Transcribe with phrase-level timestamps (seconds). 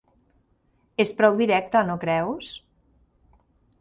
[1.03, 2.51] És prou directe, no creus?